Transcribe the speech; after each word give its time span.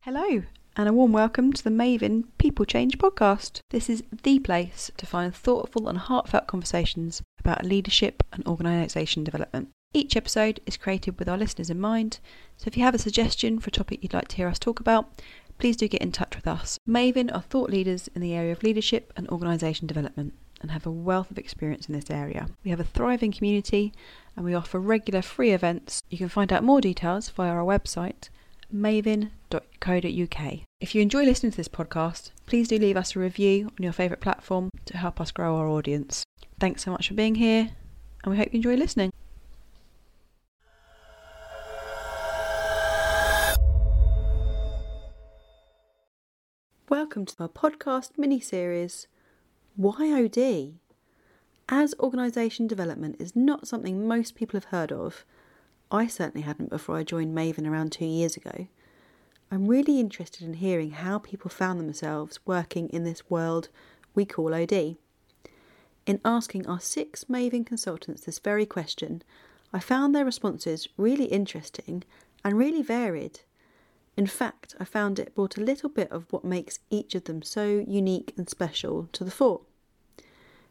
Hello, 0.00 0.42
and 0.76 0.88
a 0.88 0.92
warm 0.92 1.12
welcome 1.12 1.52
to 1.52 1.62
the 1.62 1.70
Mayvin 1.70 2.24
People 2.38 2.64
Change 2.64 2.98
podcast. 2.98 3.60
This 3.70 3.88
is 3.88 4.02
the 4.24 4.40
place 4.40 4.90
to 4.96 5.06
find 5.06 5.32
thoughtful 5.32 5.88
and 5.88 5.98
heartfelt 5.98 6.48
conversations 6.48 7.22
about 7.38 7.64
leadership 7.64 8.24
and 8.32 8.44
organisation 8.48 9.22
development. 9.22 9.68
Each 9.94 10.16
episode 10.16 10.58
is 10.66 10.76
created 10.76 11.20
with 11.20 11.28
our 11.28 11.38
listeners 11.38 11.70
in 11.70 11.78
mind, 11.78 12.18
so 12.56 12.64
if 12.66 12.76
you 12.76 12.82
have 12.82 12.96
a 12.96 12.98
suggestion 12.98 13.60
for 13.60 13.68
a 13.68 13.70
topic 13.70 14.02
you'd 14.02 14.12
like 14.12 14.26
to 14.28 14.36
hear 14.36 14.48
us 14.48 14.58
talk 14.58 14.80
about, 14.80 15.08
please 15.58 15.76
do 15.76 15.86
get 15.86 16.02
in 16.02 16.10
touch 16.10 16.34
with 16.34 16.48
us. 16.48 16.78
Mayvin 16.88 17.32
are 17.32 17.42
thought 17.42 17.70
leaders 17.70 18.08
in 18.08 18.22
the 18.22 18.34
area 18.34 18.50
of 18.50 18.64
leadership 18.64 19.12
and 19.16 19.28
organisation 19.28 19.86
development 19.86 20.34
and 20.60 20.70
have 20.70 20.86
a 20.86 20.90
wealth 20.90 21.30
of 21.30 21.38
experience 21.38 21.88
in 21.88 21.94
this 21.94 22.10
area. 22.10 22.48
We 22.64 22.70
have 22.70 22.80
a 22.80 22.84
thriving 22.84 23.32
community 23.32 23.92
and 24.36 24.44
we 24.44 24.54
offer 24.54 24.78
regular 24.78 25.22
free 25.22 25.52
events. 25.52 26.02
You 26.10 26.18
can 26.18 26.28
find 26.28 26.52
out 26.52 26.64
more 26.64 26.80
details 26.80 27.28
via 27.30 27.50
our 27.50 27.64
website 27.64 28.28
mayvin.co.uk. 28.72 30.60
If 30.80 30.94
you 30.94 31.02
enjoy 31.02 31.24
listening 31.24 31.52
to 31.52 31.56
this 31.56 31.68
podcast, 31.68 32.30
please 32.46 32.68
do 32.68 32.78
leave 32.78 32.96
us 32.96 33.16
a 33.16 33.18
review 33.18 33.66
on 33.66 33.82
your 33.82 33.92
favourite 33.92 34.20
platform 34.20 34.70
to 34.86 34.96
help 34.96 35.20
us 35.20 35.30
grow 35.30 35.56
our 35.56 35.68
audience. 35.68 36.24
Thanks 36.58 36.84
so 36.84 36.90
much 36.90 37.08
for 37.08 37.14
being 37.14 37.34
here, 37.34 37.70
and 38.22 38.30
we 38.30 38.36
hope 38.36 38.52
you 38.52 38.58
enjoy 38.58 38.76
listening. 38.76 39.10
Welcome 46.88 47.24
to 47.26 47.34
our 47.40 47.48
podcast 47.48 48.18
mini 48.18 48.40
series, 48.40 49.06
Why 49.80 50.12
OD? 50.12 50.74
As 51.70 51.94
organisation 51.98 52.66
development 52.66 53.16
is 53.18 53.34
not 53.34 53.66
something 53.66 54.06
most 54.06 54.34
people 54.34 54.58
have 54.58 54.66
heard 54.66 54.92
of, 54.92 55.24
I 55.90 56.06
certainly 56.06 56.42
hadn't 56.42 56.68
before 56.68 56.98
I 56.98 57.02
joined 57.02 57.34
Mayvin 57.34 57.66
around 57.66 57.90
two 57.90 58.04
years 58.04 58.36
ago. 58.36 58.66
I'm 59.50 59.66
really 59.66 59.98
interested 59.98 60.46
in 60.46 60.52
hearing 60.52 60.90
how 60.90 61.18
people 61.18 61.48
found 61.48 61.80
themselves 61.80 62.40
working 62.44 62.90
in 62.90 63.04
this 63.04 63.30
world 63.30 63.70
we 64.14 64.26
call 64.26 64.54
OD. 64.54 64.98
In 66.04 66.20
asking 66.26 66.66
our 66.66 66.78
six 66.78 67.24
Mayvin 67.24 67.64
consultants 67.64 68.20
this 68.20 68.38
very 68.38 68.66
question, 68.66 69.22
I 69.72 69.78
found 69.78 70.14
their 70.14 70.26
responses 70.26 70.88
really 70.98 71.24
interesting 71.24 72.04
and 72.44 72.58
really 72.58 72.82
varied. 72.82 73.40
In 74.14 74.26
fact, 74.26 74.74
I 74.78 74.84
found 74.84 75.18
it 75.18 75.34
brought 75.34 75.56
a 75.56 75.64
little 75.64 75.88
bit 75.88 76.12
of 76.12 76.30
what 76.30 76.44
makes 76.44 76.80
each 76.90 77.14
of 77.14 77.24
them 77.24 77.40
so 77.40 77.82
unique 77.88 78.34
and 78.36 78.46
special 78.46 79.08
to 79.12 79.24
the 79.24 79.30
fore. 79.30 79.62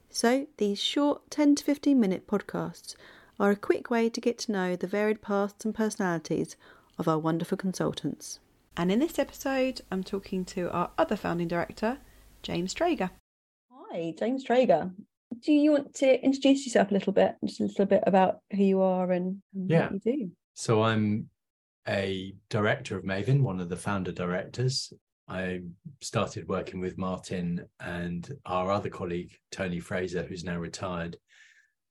So, 0.10 0.48
these 0.58 0.80
short 0.82 1.30
10 1.30 1.56
to 1.56 1.64
15 1.64 2.00
minute 2.00 2.28
podcasts 2.28 2.96
are 3.40 3.52
a 3.52 3.56
quick 3.56 3.90
way 3.90 4.10
to 4.10 4.20
get 4.20 4.38
to 4.40 4.52
know 4.52 4.76
the 4.76 4.88
varied 4.88 5.22
paths 5.22 5.64
and 5.64 5.74
personalities 5.74 6.58
of 6.98 7.08
our 7.08 7.20
wonderful 7.20 7.58
consultants. 7.58 8.40
And 8.76 8.92
in 8.92 9.00
this 9.00 9.20
episode, 9.20 9.82
I'm 9.92 10.04
talking 10.04 10.46
to 10.46 10.70
our 10.72 10.92
other 10.98 11.16
founding 11.16 11.48
director, 11.48 12.00
James 12.42 12.74
Traeger. 12.74 13.12
Hi, 13.72 14.14
James 14.18 14.44
Traeger. 14.44 14.92
Do 15.42 15.52
you 15.54 15.72
want 15.72 15.94
to 15.96 16.24
introduce 16.24 16.66
yourself 16.66 16.90
a 16.90 16.94
little 16.96 17.14
bit, 17.14 17.36
just 17.46 17.60
a 17.60 17.64
little 17.64 17.86
bit 17.86 18.04
about 18.08 18.40
who 18.52 18.64
you 18.64 18.82
are 18.82 19.12
and, 19.12 19.42
and 19.54 19.70
yeah. 19.70 19.90
what 19.90 20.06
you 20.06 20.18
do? 20.18 20.32
So 20.56 20.84
I'm 20.84 21.30
a 21.88 22.36
director 22.50 22.98
of 22.98 23.04
Mayvin, 23.04 23.42
one 23.42 23.60
of 23.60 23.70
the 23.70 23.78
founder 23.78 24.12
directors. 24.12 24.92
I 25.30 25.62
started 26.02 26.48
working 26.48 26.80
with 26.80 26.98
Martin 26.98 27.66
and 27.80 28.30
our 28.46 28.72
other 28.72 28.90
colleague, 28.90 29.32
Tony 29.52 29.80
Fraser, 29.80 30.24
who's 30.24 30.44
now 30.44 30.58
retired, 30.58 31.18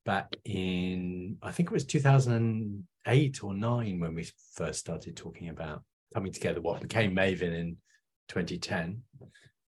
back 0.08 0.36
in 0.46 1.36
I 1.42 1.52
think 1.52 1.68
it 1.68 1.74
was 1.74 1.84
2008 1.84 3.44
or 3.44 3.52
9 3.54 4.00
when 4.00 4.14
we 4.14 4.26
first 4.54 4.80
started 4.80 5.14
talking 5.16 5.50
about 5.50 5.82
coming 6.14 6.32
together 6.32 6.62
what 6.62 6.80
became 6.80 7.14
Mayvin 7.14 7.54
in 7.54 7.76
2010 8.28 9.02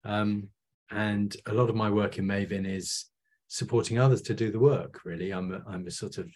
um, 0.05 0.49
and 0.93 1.37
a 1.47 1.53
lot 1.53 1.69
of 1.69 1.75
my 1.75 1.91
work 1.91 2.19
in 2.19 2.25
Mayvin 2.25 2.73
is 2.73 3.06
supporting 3.49 3.99
others 3.99 4.23
to 4.23 4.35
do 4.35 4.53
the 4.53 4.61
work 4.61 5.00
really. 5.05 5.33
I'm 5.33 5.53
a, 5.53 5.62
I'm 5.69 5.89
a 5.89 5.91
sort 5.91 6.19
of 6.19 6.31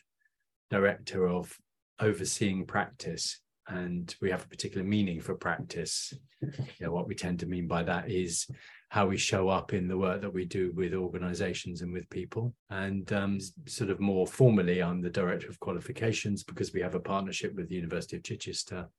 director 0.69 1.29
of 1.29 1.57
overseeing 2.01 2.67
practice 2.67 3.41
and 3.69 4.15
we 4.21 4.31
have 4.31 4.45
a 4.45 4.49
particular 4.49 4.85
meaning 4.85 5.21
for 5.21 5.35
practice 5.35 6.13
you 6.41 6.87
know 6.87 6.93
what 6.93 7.07
we 7.07 7.15
tend 7.15 7.39
to 7.41 7.47
mean 7.47 7.69
by 7.69 7.83
that 7.83 8.11
is 8.11 8.47
how 8.93 9.07
we 9.07 9.17
show 9.17 9.49
up 9.49 9.73
in 9.73 9.89
the 9.89 9.97
work 9.97 10.21
that 10.21 10.35
we 10.35 10.45
do 10.45 10.71
with 10.77 10.93
organizations 10.93 11.81
and 11.81 11.91
with 11.91 12.11
people. 12.11 12.55
And 12.69 13.11
um, 13.15 13.39
sort 13.67 13.89
of 13.89 14.01
more 14.01 14.27
formally, 14.27 14.83
I'm 14.83 15.01
the 15.01 15.09
director 15.09 15.49
of 15.49 15.59
qualifications 15.61 16.45
because 16.45 16.75
we 16.75 16.83
have 16.83 16.95
a 16.95 17.01
partnership 17.01 17.55
with 17.55 17.71
the 17.71 17.75
University 17.75 18.19
of 18.19 18.23
Chichester. 18.23 18.91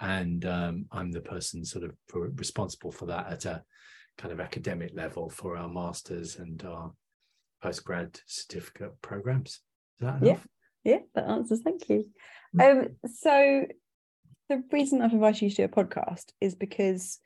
And 0.00 0.44
um, 0.44 0.84
I'm 0.92 1.12
the 1.12 1.22
person 1.22 1.64
sort 1.64 1.84
of 1.84 1.92
for, 2.08 2.28
responsible 2.36 2.92
for 2.92 3.06
that 3.06 3.32
at 3.32 3.46
a 3.46 3.64
kind 4.18 4.32
of 4.32 4.40
academic 4.40 4.92
level 4.94 5.30
for 5.30 5.56
our 5.56 5.70
masters 5.70 6.36
and 6.36 6.62
our 6.64 6.92
postgrad 7.64 8.20
certificate 8.26 9.00
programs. 9.00 9.62
Is 9.98 10.00
that 10.00 10.20
enough? 10.20 10.22
Yeah, 10.22 10.38
yeah, 10.86 10.98
that 11.14 11.28
answers. 11.28 11.60
Thank 11.62 11.88
you. 11.88 12.04
Um, 12.58 12.88
so 13.12 13.66
the 14.48 14.62
reason 14.72 15.02
I've 15.02 15.12
invited 15.12 15.42
you 15.42 15.50
to 15.50 15.56
do 15.56 15.64
a 15.64 15.68
podcast 15.68 16.32
is 16.40 16.54
because 16.54 17.18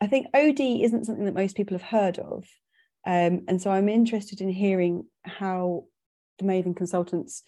I 0.00 0.06
think 0.06 0.28
OD 0.34 0.60
isn't 0.60 1.04
something 1.04 1.24
that 1.24 1.34
most 1.34 1.56
people 1.56 1.76
have 1.76 1.88
heard 1.88 2.18
of. 2.18 2.44
Um, 3.06 3.42
and 3.48 3.60
so 3.60 3.70
I'm 3.70 3.88
interested 3.88 4.40
in 4.40 4.48
hearing 4.48 5.06
how 5.24 5.86
the 6.38 6.44
Mayvin 6.44 6.76
consultants 6.76 7.42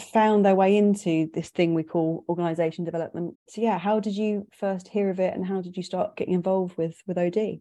found 0.00 0.44
their 0.44 0.54
way 0.54 0.76
into 0.76 1.28
this 1.34 1.50
thing 1.50 1.74
we 1.74 1.82
call 1.82 2.24
organization 2.28 2.84
development. 2.84 3.34
So 3.48 3.60
yeah, 3.60 3.78
how 3.78 4.00
did 4.00 4.16
you 4.16 4.48
first 4.52 4.88
hear 4.88 5.10
of 5.10 5.20
it 5.20 5.34
and 5.34 5.46
how 5.46 5.60
did 5.60 5.76
you 5.76 5.82
start 5.82 6.16
getting 6.16 6.34
involved 6.34 6.76
with 6.76 6.96
with 7.06 7.18
OD? 7.18 7.60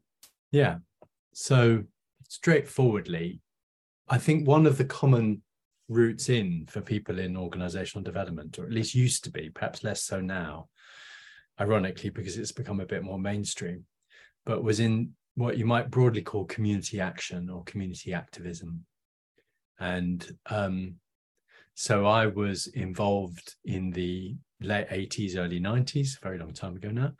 Yeah. 0.51 0.77
So 1.33 1.83
straightforwardly, 2.29 3.41
I 4.07 4.17
think 4.17 4.47
one 4.47 4.65
of 4.65 4.77
the 4.77 4.85
common 4.85 5.41
routes 5.93 6.29
in 6.29 6.65
for 6.69 6.81
people 6.81 7.19
in 7.19 7.37
organizational 7.37 8.03
development, 8.03 8.59
or 8.59 8.65
at 8.65 8.71
least 8.71 8.95
used 8.95 9.23
to 9.23 9.31
be, 9.31 9.49
perhaps 9.49 9.83
less 9.83 10.03
so 10.03 10.19
now, 10.19 10.67
ironically, 11.59 12.09
because 12.09 12.37
it's 12.37 12.51
become 12.51 12.79
a 12.79 12.85
bit 12.85 13.03
more 13.03 13.19
mainstream, 13.19 13.85
but 14.45 14.63
was 14.63 14.79
in 14.79 15.11
what 15.35 15.57
you 15.57 15.65
might 15.65 15.89
broadly 15.89 16.21
call 16.21 16.45
community 16.45 16.99
action 16.99 17.49
or 17.49 17.63
community 17.63 18.13
activism. 18.13 18.85
And 19.79 20.25
um, 20.49 20.95
so 21.73 22.05
I 22.05 22.27
was 22.27 22.67
involved 22.67 23.55
in 23.65 23.91
the 23.91 24.35
late 24.61 24.89
80s, 24.89 25.37
early 25.37 25.59
90s, 25.59 26.21
very 26.21 26.37
long 26.37 26.53
time 26.53 26.75
ago 26.75 26.89
now, 26.89 27.13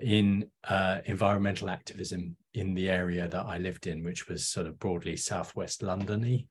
in 0.00 0.46
uh, 0.68 0.98
environmental 1.04 1.68
activism 1.68 2.36
in 2.54 2.74
the 2.74 2.88
area 2.88 3.28
that 3.28 3.44
I 3.46 3.58
lived 3.58 3.86
in, 3.86 4.02
which 4.02 4.28
was 4.28 4.48
sort 4.48 4.66
of 4.66 4.78
broadly 4.78 5.16
southwest 5.16 5.82
Londony 5.82 6.46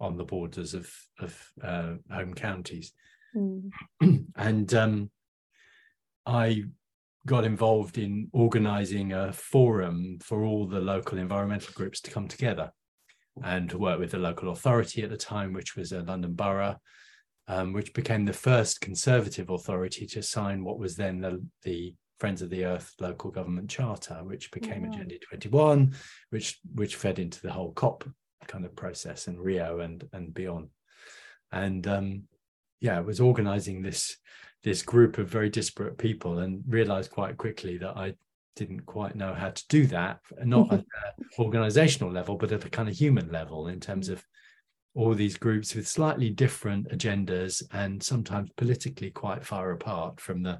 on 0.00 0.16
the 0.16 0.24
borders 0.24 0.74
of, 0.74 0.92
of 1.18 1.52
uh, 1.62 1.94
home 2.10 2.34
counties. 2.34 2.92
Mm. 3.34 3.70
and 4.36 4.74
um, 4.74 5.10
I 6.24 6.64
got 7.26 7.44
involved 7.44 7.98
in 7.98 8.28
organizing 8.32 9.12
a 9.12 9.32
forum 9.32 10.18
for 10.22 10.44
all 10.44 10.66
the 10.66 10.80
local 10.80 11.18
environmental 11.18 11.72
groups 11.74 12.00
to 12.02 12.10
come 12.10 12.28
together 12.28 12.70
and 13.42 13.68
to 13.68 13.78
work 13.78 13.98
with 13.98 14.12
the 14.12 14.18
local 14.18 14.50
authority 14.50 15.02
at 15.02 15.10
the 15.10 15.16
time, 15.16 15.52
which 15.52 15.76
was 15.76 15.92
a 15.92 16.00
London 16.00 16.32
Borough, 16.32 16.76
um, 17.48 17.72
which 17.72 17.92
became 17.92 18.24
the 18.24 18.32
first 18.32 18.80
conservative 18.80 19.50
authority 19.50 20.06
to 20.06 20.22
sign 20.22 20.64
what 20.64 20.78
was 20.78 20.96
then 20.96 21.20
the, 21.20 21.44
the 21.62 21.94
Friends 22.18 22.40
of 22.40 22.48
the 22.48 22.64
Earth 22.64 22.94
local 22.98 23.30
government 23.30 23.68
charter, 23.68 24.20
which 24.22 24.50
became 24.50 24.84
wow. 24.84 24.88
Agenda 24.88 25.16
21, 25.28 25.94
which 26.30 26.58
which 26.74 26.96
fed 26.96 27.18
into 27.18 27.42
the 27.42 27.52
whole 27.52 27.72
COP 27.72 28.08
kind 28.46 28.64
of 28.64 28.76
process 28.76 29.28
in 29.28 29.38
Rio 29.38 29.80
and 29.80 30.08
and 30.12 30.32
beyond. 30.32 30.68
And 31.52 31.86
um, 31.86 32.22
yeah, 32.80 32.98
it 32.98 33.06
was 33.06 33.20
organizing 33.20 33.82
this 33.82 34.16
this 34.62 34.82
group 34.82 35.18
of 35.18 35.28
very 35.28 35.48
disparate 35.48 35.98
people 35.98 36.38
and 36.40 36.62
realized 36.66 37.10
quite 37.10 37.36
quickly 37.36 37.78
that 37.78 37.96
I 37.96 38.14
didn't 38.56 38.86
quite 38.86 39.14
know 39.14 39.32
how 39.32 39.50
to 39.50 39.64
do 39.68 39.86
that, 39.86 40.18
not 40.42 40.72
at 40.72 40.80
an 41.18 41.26
organizational 41.38 42.10
level, 42.10 42.36
but 42.36 42.52
at 42.52 42.64
a 42.64 42.70
kind 42.70 42.88
of 42.88 42.96
human 42.96 43.30
level 43.30 43.68
in 43.68 43.78
terms 43.78 44.08
of 44.08 44.24
all 44.94 45.14
these 45.14 45.36
groups 45.36 45.74
with 45.74 45.86
slightly 45.86 46.30
different 46.30 46.88
agendas 46.88 47.62
and 47.72 48.02
sometimes 48.02 48.50
politically 48.56 49.10
quite 49.10 49.44
far 49.44 49.72
apart 49.72 50.18
from 50.18 50.42
the 50.42 50.58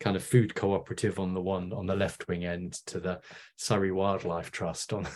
kind 0.00 0.16
of 0.16 0.22
food 0.22 0.54
cooperative 0.54 1.18
on 1.18 1.34
the 1.34 1.40
one 1.40 1.72
on 1.72 1.86
the 1.86 1.94
left 1.94 2.26
wing 2.28 2.44
end 2.44 2.72
to 2.86 3.00
the 3.00 3.20
Surrey 3.56 3.90
Wildlife 3.90 4.50
Trust 4.50 4.92
on 4.92 5.06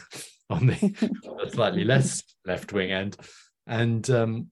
on 0.51 0.67
the, 0.67 1.51
slightly 1.53 1.85
less 1.85 2.23
left 2.47 2.73
wing 2.73 2.91
end. 2.91 3.17
And 3.67 4.09
um, 4.11 4.51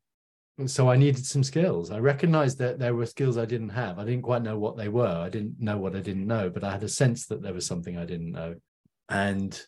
so 0.66 0.88
I 0.90 0.96
needed 0.96 1.24
some 1.26 1.44
skills. 1.44 1.90
I 1.90 1.98
recognized 1.98 2.58
that 2.58 2.78
there 2.78 2.94
were 2.94 3.06
skills 3.06 3.36
I 3.36 3.44
didn't 3.44 3.70
have. 3.70 3.98
I 3.98 4.04
didn't 4.04 4.22
quite 4.22 4.42
know 4.42 4.58
what 4.58 4.76
they 4.76 4.88
were. 4.88 5.06
I 5.06 5.28
didn't 5.28 5.60
know 5.60 5.76
what 5.76 5.96
I 5.96 6.00
didn't 6.00 6.26
know, 6.26 6.50
but 6.50 6.64
I 6.64 6.72
had 6.72 6.82
a 6.82 6.88
sense 6.88 7.26
that 7.26 7.42
there 7.42 7.54
was 7.54 7.66
something 7.66 7.96
I 7.96 8.04
didn't 8.04 8.32
know. 8.32 8.56
And 9.08 9.60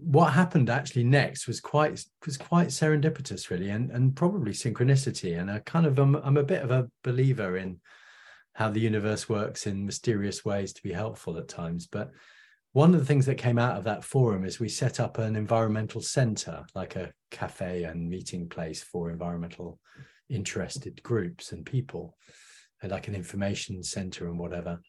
what 0.00 0.32
happened 0.32 0.70
actually 0.70 1.04
next 1.04 1.46
was 1.46 1.60
quite 1.60 2.04
was 2.26 2.36
quite 2.36 2.68
serendipitous 2.68 3.50
really 3.50 3.70
and 3.70 3.90
and 3.90 4.16
probably 4.16 4.52
synchronicity 4.52 5.38
and 5.38 5.50
i 5.50 5.58
kind 5.60 5.86
of 5.86 5.98
I'm, 5.98 6.16
I'm 6.16 6.36
a 6.36 6.42
bit 6.42 6.62
of 6.62 6.70
a 6.70 6.88
believer 7.04 7.56
in 7.56 7.80
how 8.54 8.70
the 8.70 8.80
universe 8.80 9.28
works 9.28 9.66
in 9.66 9.86
mysterious 9.86 10.44
ways 10.44 10.72
to 10.72 10.82
be 10.82 10.92
helpful 10.92 11.38
at 11.38 11.48
times 11.48 11.86
but 11.86 12.10
one 12.78 12.94
of 12.94 13.00
the 13.00 13.06
things 13.06 13.26
that 13.26 13.34
came 13.34 13.58
out 13.58 13.76
of 13.76 13.82
that 13.82 14.04
forum 14.04 14.44
is 14.44 14.60
we 14.60 14.68
set 14.68 15.00
up 15.00 15.18
an 15.18 15.34
environmental 15.34 16.00
center 16.00 16.64
like 16.76 16.94
a 16.94 17.10
cafe 17.32 17.82
and 17.82 18.08
meeting 18.08 18.48
place 18.48 18.84
for 18.84 19.10
environmental 19.10 19.80
interested 20.28 21.02
groups 21.02 21.50
and 21.50 21.66
people 21.66 22.16
like 22.84 23.08
an 23.08 23.16
information 23.16 23.82
center 23.82 24.28
and 24.28 24.38
whatever. 24.38 24.80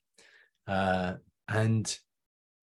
Uh, 0.68 1.16
and 1.48 1.98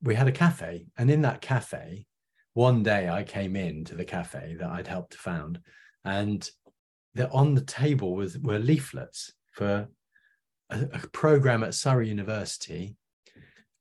we 0.01 0.15
had 0.15 0.29
a 0.29 0.33
cafe 0.33 0.87
and 0.97 1.11
in 1.11 1.23
that 1.23 1.41
cafe 1.41 2.07
one 2.53 2.85
day 2.85 3.09
i 3.09 3.25
came 3.25 3.57
in 3.57 3.85
to 3.85 3.97
the 3.97 4.05
cafe 4.05 4.55
that 4.61 4.71
i'd 4.71 4.87
helped 4.87 5.13
to 5.13 5.19
found 5.19 5.59
and 6.05 6.51
the, 7.15 7.29
on 7.31 7.55
the 7.55 7.65
table 7.65 8.15
was 8.15 8.39
were 8.39 8.61
leaflets 8.61 9.33
for 9.51 9.89
a, 10.71 10.83
a 10.93 11.09
program 11.09 11.65
at 11.65 11.75
surrey 11.75 12.09
university 12.09 12.95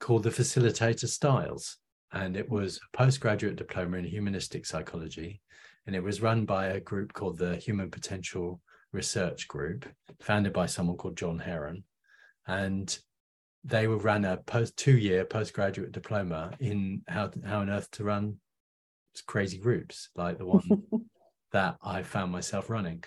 called 0.06 0.24
the 0.24 0.30
facilitator 0.30 1.08
styles 1.08 1.78
and 2.14 2.38
it 2.38 2.50
was 2.50 2.78
a 2.78 2.98
postgraduate 2.98 3.56
diploma 3.56 3.98
in 3.98 4.06
humanistic 4.06 4.66
psychology 4.66 5.42
and 5.88 5.96
it 5.96 6.04
was 6.04 6.22
run 6.22 6.46
by 6.46 6.68
a 6.68 6.80
group 6.80 7.12
called 7.14 7.38
the 7.38 7.56
human 7.58 7.90
potential 7.90 8.62
research 8.92 9.48
group 9.48 9.86
founded 10.22 10.54
by 10.54 10.66
someone 10.66 10.98
called 10.98 11.18
john 11.18 11.40
heron 11.40 11.84
and 12.48 13.00
they 13.64 13.88
were 13.88 13.98
ran 13.98 14.26
a 14.26 14.38
post 14.38 14.78
two 14.78 14.98
year 14.98 15.26
postgraduate 15.26 15.92
diploma 15.92 16.52
in 16.60 17.02
how 17.08 17.32
how 17.44 17.62
on 17.62 17.70
earth 17.70 17.90
to 17.90 18.04
run 18.04 18.36
crazy 19.24 19.58
groups 19.58 20.10
like 20.16 20.38
the 20.38 20.46
one 20.46 20.84
that 21.52 21.78
I 21.82 22.04
found 22.04 22.32
myself 22.32 22.70
running, 22.70 23.04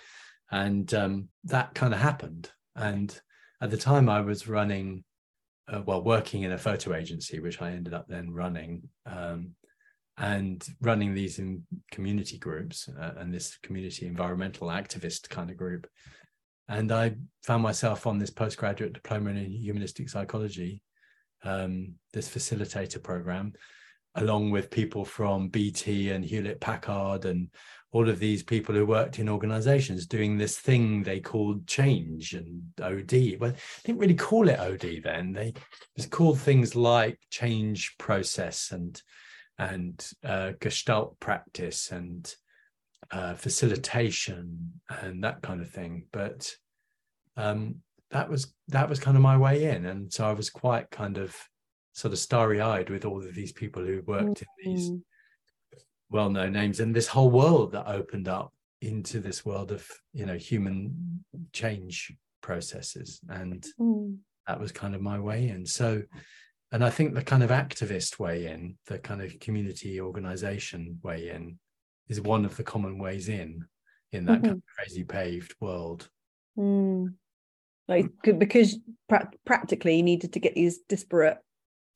and 0.51 0.91
um, 0.93 1.29
that 1.45 1.75
kind 1.75 1.93
of 1.93 1.99
happened. 1.99 2.49
And 2.75 3.15
at 3.61 3.69
the 3.69 3.77
time, 3.77 4.09
I 4.09 4.21
was 4.21 4.47
running, 4.47 5.03
uh, 5.71 5.81
working 5.81 6.43
in 6.43 6.51
a 6.51 6.57
photo 6.57 6.93
agency, 6.95 7.39
which 7.39 7.61
I 7.61 7.71
ended 7.71 7.93
up 7.93 8.07
then 8.07 8.31
running, 8.31 8.89
um, 9.05 9.51
and 10.17 10.65
running 10.81 11.13
these 11.13 11.39
in 11.39 11.63
community 11.91 12.37
groups 12.37 12.89
uh, 12.99 13.13
and 13.17 13.33
this 13.33 13.57
community 13.57 14.05
environmental 14.05 14.67
activist 14.67 15.29
kind 15.29 15.49
of 15.49 15.57
group. 15.57 15.87
And 16.67 16.91
I 16.91 17.15
found 17.43 17.63
myself 17.63 18.05
on 18.05 18.19
this 18.19 18.29
postgraduate 18.29 18.93
diploma 18.93 19.31
in 19.31 19.51
humanistic 19.51 20.09
psychology, 20.09 20.83
um, 21.43 21.93
this 22.13 22.29
facilitator 22.29 23.01
program, 23.01 23.53
along 24.15 24.51
with 24.51 24.71
people 24.71 25.05
from 25.05 25.49
BT 25.49 26.09
and 26.09 26.25
Hewlett 26.25 26.59
Packard 26.59 27.25
and 27.25 27.49
all 27.91 28.07
of 28.07 28.19
these 28.19 28.43
people 28.43 28.75
who 28.75 28.85
worked 28.85 29.17
in 29.17 29.27
organizations 29.27 30.05
doing 30.05 30.37
this 30.37 30.57
thing 30.57 31.01
they 31.01 31.19
called 31.19 31.65
change 31.65 32.33
and 32.33 32.61
OD. 32.81 33.39
Well, 33.39 33.51
they 33.51 33.57
didn't 33.85 33.99
really 33.99 34.15
call 34.15 34.47
it 34.47 34.59
OD 34.59 35.01
then. 35.03 35.33
They 35.33 35.53
just 35.97 36.11
called 36.11 36.39
things 36.39 36.75
like 36.75 37.19
change 37.29 37.95
process 37.97 38.71
and 38.71 39.01
and 39.57 40.07
uh, 40.23 40.51
gestalt 40.61 41.19
practice 41.19 41.91
and 41.91 42.33
uh, 43.11 43.33
facilitation 43.33 44.81
and 45.01 45.23
that 45.23 45.41
kind 45.41 45.61
of 45.61 45.69
thing. 45.69 46.05
But 46.11 46.55
um, 47.35 47.77
that 48.11 48.29
was 48.29 48.53
that 48.67 48.87
was 48.87 48.99
kind 48.99 49.17
of 49.17 49.23
my 49.23 49.37
way 49.37 49.65
in, 49.65 49.85
and 49.85 50.11
so 50.13 50.27
I 50.27 50.33
was 50.33 50.49
quite 50.49 50.91
kind 50.91 51.17
of 51.17 51.35
sort 51.99 52.13
of 52.13 52.19
starry 52.19 52.61
eyed 52.61 52.89
with 52.89 53.05
all 53.05 53.19
of 53.19 53.35
these 53.35 53.51
people 53.51 53.83
who 53.83 54.01
worked 54.05 54.41
mm-hmm. 54.41 54.69
in 54.69 54.73
these 54.75 54.89
mm. 54.91 55.01
well 56.09 56.29
known 56.29 56.53
names 56.53 56.79
and 56.79 56.95
this 56.95 57.07
whole 57.07 57.29
world 57.29 57.71
that 57.71 57.87
opened 57.87 58.27
up 58.27 58.53
into 58.81 59.19
this 59.19 59.45
world 59.45 59.71
of 59.71 59.85
you 60.13 60.25
know 60.25 60.35
human 60.37 61.23
change 61.51 62.13
processes 62.41 63.19
and 63.29 63.67
mm. 63.79 64.17
that 64.47 64.59
was 64.59 64.71
kind 64.71 64.95
of 64.95 65.01
my 65.01 65.19
way 65.19 65.49
in 65.49 65.65
so 65.65 66.01
and 66.71 66.83
i 66.83 66.89
think 66.89 67.13
the 67.13 67.21
kind 67.21 67.43
of 67.43 67.49
activist 67.49 68.17
way 68.19 68.45
in 68.45 68.77
the 68.87 68.97
kind 68.97 69.21
of 69.21 69.37
community 69.39 69.99
organization 69.99 70.97
way 71.03 71.29
in 71.29 71.59
is 72.07 72.21
one 72.21 72.45
of 72.45 72.55
the 72.57 72.63
common 72.63 72.97
ways 72.97 73.29
in 73.29 73.65
in 74.11 74.25
that 74.25 74.39
mm-hmm. 74.39 74.45
kind 74.45 74.57
of 74.57 74.63
crazy 74.75 75.03
paved 75.03 75.55
world. 75.59 76.09
Mm. 76.57 77.13
Like 77.87 78.07
because 78.23 78.77
pra- 79.07 79.31
practically 79.45 79.97
you 79.97 80.03
needed 80.03 80.33
to 80.33 80.39
get 80.39 80.55
these 80.55 80.79
disparate 80.87 81.39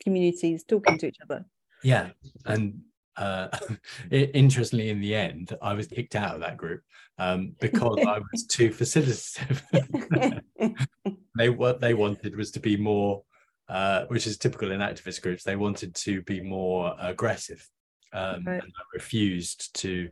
communities 0.04 0.64
talking 0.64 0.98
to 1.00 1.08
each 1.08 1.18
other. 1.24 1.46
Yeah, 1.84 2.10
and 2.46 2.82
uh, 3.18 3.48
interestingly, 4.12 4.90
in 4.90 5.02
the 5.02 5.16
end, 5.16 5.56
I 5.62 5.74
was 5.74 5.88
kicked 5.88 6.16
out 6.16 6.36
of 6.36 6.42
that 6.42 6.58
group 6.58 6.82
um, 7.18 7.56
because 7.60 8.00
I 8.08 8.20
was 8.20 8.46
too 8.50 8.70
facilitative. 8.70 10.42
they 11.38 11.50
what 11.50 11.82
they 11.82 11.94
wanted 11.94 12.36
was 12.36 12.52
to 12.52 12.60
be 12.60 12.78
more, 12.78 13.24
uh, 13.70 14.06
which 14.08 14.28
is 14.28 14.38
typical 14.38 14.72
in 14.72 14.80
activist 14.80 15.22
groups. 15.22 15.44
They 15.44 15.56
wanted 15.56 15.96
to 15.96 16.22
be 16.22 16.42
more 16.42 16.96
aggressive 17.00 17.68
um, 18.14 18.44
right. 18.46 18.64
and 18.64 18.74
I 18.78 18.84
refused 18.94 19.76
to 19.82 20.10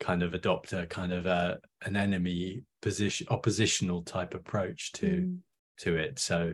kind 0.00 0.22
of 0.22 0.34
adopt 0.34 0.72
a 0.72 0.86
kind 0.86 1.12
of 1.12 1.26
a, 1.26 1.58
an 1.84 1.96
enemy 1.96 2.62
position 2.82 3.26
oppositional 3.30 4.02
type 4.02 4.34
approach 4.34 4.92
to 4.92 5.06
mm. 5.06 5.38
to 5.78 5.96
it 5.96 6.18
so 6.18 6.52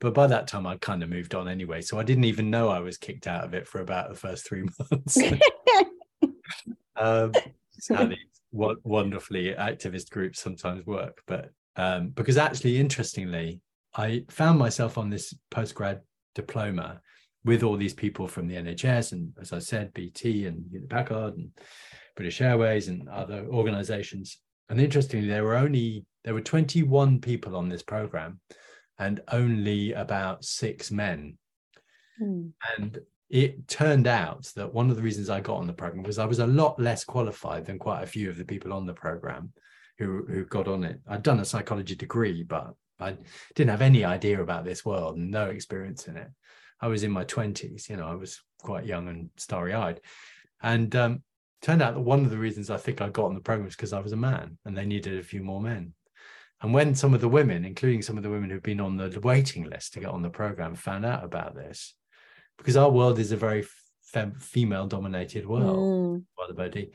but 0.00 0.14
by 0.14 0.26
that 0.26 0.46
time 0.46 0.66
I'd 0.66 0.80
kind 0.80 1.02
of 1.02 1.10
moved 1.10 1.34
on 1.34 1.48
anyway 1.48 1.80
so 1.80 1.98
I 1.98 2.02
didn't 2.02 2.24
even 2.24 2.50
know 2.50 2.68
I 2.68 2.80
was 2.80 2.96
kicked 2.96 3.26
out 3.26 3.44
of 3.44 3.54
it 3.54 3.66
for 3.66 3.80
about 3.80 4.08
the 4.08 4.16
first 4.16 4.46
three 4.46 4.64
months 4.90 5.18
um, 6.96 7.32
how 7.88 8.06
these 8.06 8.18
wonderfully 8.52 9.54
activist 9.54 10.10
groups 10.10 10.40
sometimes 10.40 10.84
work 10.86 11.22
but 11.26 11.50
um, 11.76 12.08
because 12.08 12.36
actually 12.36 12.78
interestingly 12.78 13.60
I 13.94 14.24
found 14.28 14.58
myself 14.58 14.98
on 14.98 15.10
this 15.10 15.34
postgrad 15.50 16.00
diploma 16.34 17.00
with 17.44 17.62
all 17.62 17.76
these 17.76 17.94
people 17.94 18.28
from 18.28 18.46
the 18.46 18.56
NHS 18.56 19.12
and, 19.12 19.32
as 19.40 19.52
I 19.52 19.58
said, 19.58 19.94
BT 19.94 20.46
and 20.46 20.64
Packard 20.88 21.36
and 21.36 21.50
British 22.14 22.40
Airways 22.40 22.88
and 22.88 23.08
other 23.08 23.46
organizations. 23.48 24.38
And 24.68 24.80
interestingly, 24.80 25.26
there 25.26 25.44
were 25.44 25.56
only 25.56 26.04
there 26.24 26.34
were 26.34 26.42
21 26.42 27.20
people 27.20 27.56
on 27.56 27.68
this 27.68 27.82
program 27.82 28.40
and 29.00 29.20
only 29.32 29.92
about 29.94 30.44
six 30.44 30.90
men. 30.90 31.38
Mm. 32.22 32.52
And 32.76 33.00
it 33.30 33.66
turned 33.66 34.06
out 34.06 34.52
that 34.56 34.72
one 34.72 34.90
of 34.90 34.96
the 34.96 35.02
reasons 35.02 35.30
I 35.30 35.40
got 35.40 35.56
on 35.56 35.66
the 35.66 35.72
program 35.72 36.02
was 36.02 36.18
I 36.18 36.26
was 36.26 36.38
a 36.38 36.46
lot 36.46 36.78
less 36.78 37.02
qualified 37.02 37.64
than 37.64 37.78
quite 37.78 38.02
a 38.02 38.06
few 38.06 38.28
of 38.28 38.36
the 38.36 38.44
people 38.44 38.74
on 38.74 38.86
the 38.86 38.92
program 38.92 39.52
who, 39.98 40.26
who 40.26 40.44
got 40.44 40.68
on 40.68 40.84
it. 40.84 41.00
I'd 41.08 41.22
done 41.22 41.40
a 41.40 41.44
psychology 41.44 41.94
degree, 41.94 42.42
but 42.42 42.74
I 43.00 43.16
didn't 43.54 43.70
have 43.70 43.82
any 43.82 44.04
idea 44.04 44.42
about 44.42 44.66
this 44.66 44.84
world 44.84 45.16
and 45.16 45.30
no 45.30 45.46
experience 45.46 46.06
in 46.06 46.18
it. 46.18 46.28
I 46.82 46.88
was 46.88 47.02
in 47.02 47.10
my 47.10 47.24
20s, 47.24 47.88
you 47.88 47.96
know, 47.96 48.06
I 48.06 48.14
was 48.14 48.42
quite 48.62 48.84
young 48.84 49.08
and 49.08 49.30
starry 49.38 49.72
eyed. 49.72 50.00
And 50.62 50.94
um, 50.94 51.22
turned 51.62 51.80
out 51.80 51.94
that 51.94 52.00
one 52.00 52.24
of 52.24 52.30
the 52.30 52.38
reasons 52.38 52.68
I 52.68 52.76
think 52.76 53.00
I 53.00 53.08
got 53.08 53.26
on 53.26 53.34
the 53.34 53.40
program 53.40 53.64
was 53.64 53.76
because 53.76 53.94
I 53.94 54.00
was 54.00 54.12
a 54.12 54.16
man 54.16 54.58
and 54.66 54.76
they 54.76 54.84
needed 54.84 55.18
a 55.18 55.22
few 55.22 55.42
more 55.42 55.60
men. 55.60 55.94
And 56.62 56.74
when 56.74 56.94
some 56.94 57.14
of 57.14 57.20
the 57.20 57.28
women, 57.28 57.64
including 57.64 58.02
some 58.02 58.16
of 58.16 58.22
the 58.22 58.30
women 58.30 58.50
who've 58.50 58.62
been 58.62 58.80
on 58.80 58.96
the 58.96 59.20
waiting 59.20 59.64
list 59.64 59.94
to 59.94 60.00
get 60.00 60.10
on 60.10 60.22
the 60.22 60.28
program, 60.28 60.74
found 60.74 61.06
out 61.06 61.24
about 61.24 61.54
this, 61.54 61.94
because 62.58 62.76
our 62.76 62.90
world 62.90 63.18
is 63.18 63.32
a 63.32 63.36
very 63.36 63.64
fem- 64.02 64.38
female 64.38 64.86
dominated 64.86 65.46
world, 65.46 66.22
mm. 66.36 66.90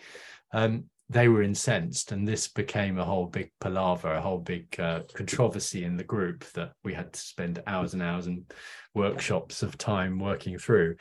um, 0.53 0.85
they 1.09 1.27
were 1.27 1.43
incensed 1.43 2.11
and 2.11 2.27
this 2.27 2.47
became 2.47 2.97
a 2.97 3.05
whole 3.05 3.27
big 3.27 3.51
palaver 3.61 4.13
a 4.13 4.21
whole 4.21 4.39
big 4.39 4.79
uh, 4.79 5.01
controversy 5.13 5.83
in 5.83 5.97
the 5.97 6.03
group 6.03 6.43
that 6.53 6.71
we 6.83 6.93
had 6.93 7.13
to 7.13 7.19
spend 7.19 7.61
hours 7.67 7.93
and 7.93 8.01
hours 8.01 8.25
and 8.25 8.51
workshops 8.93 9.61
of 9.61 9.77
time 9.77 10.17
working 10.17 10.57
through 10.57 10.95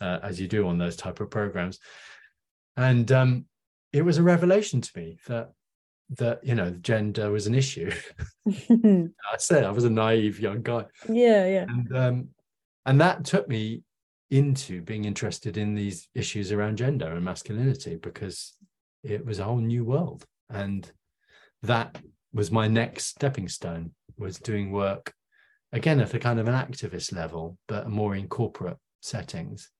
uh, 0.00 0.18
as 0.22 0.40
you 0.40 0.46
do 0.46 0.68
on 0.68 0.78
those 0.78 0.96
type 0.96 1.20
of 1.20 1.30
programs 1.30 1.78
and 2.76 3.10
um, 3.10 3.46
it 3.92 4.02
was 4.02 4.18
a 4.18 4.22
revelation 4.22 4.80
to 4.80 4.90
me 4.96 5.18
that 5.26 5.50
that 6.10 6.42
you 6.42 6.54
know 6.54 6.70
gender 6.70 7.30
was 7.30 7.46
an 7.46 7.54
issue. 7.54 7.90
I 8.48 9.36
said 9.38 9.64
i 9.64 9.70
was 9.70 9.84
a 9.84 9.90
naive 9.90 10.40
young 10.40 10.62
guy. 10.62 10.86
Yeah 11.08 11.46
yeah. 11.46 11.66
And 11.68 11.96
um, 11.96 12.28
and 12.86 13.00
that 13.00 13.24
took 13.24 13.48
me 13.48 13.82
into 14.30 14.82
being 14.82 15.04
interested 15.04 15.56
in 15.56 15.74
these 15.74 16.08
issues 16.14 16.52
around 16.52 16.76
gender 16.76 17.12
and 17.12 17.24
masculinity 17.24 17.96
because 17.96 18.54
it 19.02 19.24
was 19.24 19.38
a 19.38 19.44
whole 19.44 19.58
new 19.58 19.84
world. 19.84 20.24
And 20.50 20.90
that 21.62 21.98
was 22.32 22.50
my 22.50 22.68
next 22.68 23.06
stepping 23.06 23.48
stone 23.48 23.92
was 24.16 24.38
doing 24.38 24.70
work 24.70 25.12
again 25.72 26.00
at 26.00 26.14
a 26.14 26.18
kind 26.18 26.38
of 26.38 26.48
an 26.48 26.54
activist 26.54 27.14
level 27.14 27.56
but 27.68 27.88
more 27.88 28.14
in 28.14 28.28
corporate 28.28 28.76
settings 29.00 29.70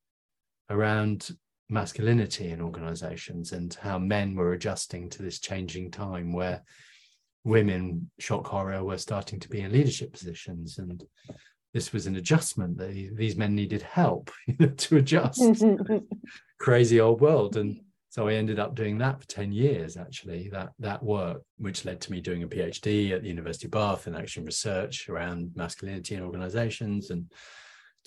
around 0.70 1.30
masculinity 1.70 2.50
in 2.50 2.60
organizations 2.60 3.52
and 3.52 3.74
how 3.74 3.98
men 3.98 4.34
were 4.34 4.52
adjusting 4.52 5.10
to 5.10 5.22
this 5.22 5.38
changing 5.38 5.90
time 5.90 6.32
where 6.32 6.62
women 7.44 8.10
shock 8.18 8.46
horror 8.46 8.82
were 8.84 8.98
starting 8.98 9.38
to 9.40 9.48
be 9.48 9.60
in 9.60 9.72
leadership 9.72 10.12
positions. 10.12 10.78
And 10.78 11.04
this 11.74 11.92
was 11.92 12.06
an 12.06 12.16
adjustment 12.16 12.78
that 12.78 13.12
these 13.14 13.36
men 13.36 13.54
needed 13.54 13.82
help 13.82 14.30
to 14.76 14.96
adjust. 14.96 15.64
Crazy 16.58 17.00
old 17.00 17.20
world. 17.20 17.56
And 17.56 17.80
so 18.10 18.26
i 18.26 18.32
ended 18.32 18.58
up 18.58 18.74
doing 18.74 18.96
that 18.98 19.20
for 19.20 19.28
10 19.28 19.52
years 19.52 19.98
actually 19.98 20.48
that 20.48 20.70
that 20.78 21.02
work 21.02 21.42
which 21.58 21.84
led 21.84 22.00
to 22.00 22.10
me 22.10 22.22
doing 22.22 22.42
a 22.42 22.48
phd 22.48 23.12
at 23.12 23.20
the 23.20 23.28
university 23.28 23.66
of 23.66 23.70
bath 23.70 24.06
in 24.06 24.14
action 24.16 24.46
research 24.46 25.10
around 25.10 25.52
masculinity 25.54 26.14
in 26.14 26.22
organizations. 26.22 27.10
And 27.10 27.30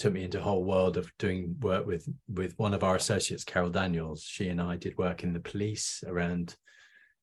took 0.02 0.14
me 0.14 0.24
into 0.24 0.40
a 0.40 0.44
whole 0.44 0.64
world 0.64 0.98
of 0.98 1.12
doing 1.20 1.56
work 1.62 1.86
with 1.86 2.08
with 2.28 2.58
one 2.58 2.74
of 2.74 2.84
our 2.84 2.96
associates 2.96 3.44
carol 3.44 3.70
daniels 3.70 4.24
she 4.24 4.50
and 4.50 4.62
i 4.62 4.76
did 4.76 4.98
work 4.98 5.24
in 5.24 5.34
the 5.34 5.40
police 5.40 6.04
around 6.08 6.56